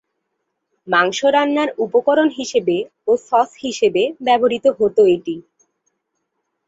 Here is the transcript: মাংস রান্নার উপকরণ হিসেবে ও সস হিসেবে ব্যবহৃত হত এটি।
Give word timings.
মাংস 0.87 1.19
রান্নার 1.33 1.69
উপকরণ 1.77 2.29
হিসেবে 2.37 2.77
ও 3.07 3.21
সস 3.27 3.49
হিসেবে 3.63 4.03
ব্যবহৃত 4.25 4.65
হত 4.77 4.97
এটি। 5.15 5.35